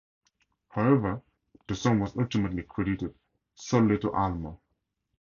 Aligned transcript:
However, 0.69 1.21
the 1.67 1.75
song 1.75 1.99
was 1.99 2.17
ultimately 2.17 2.63
credited 2.63 3.13
solely 3.53 3.99
to 3.99 4.11
Almer. 4.11 4.55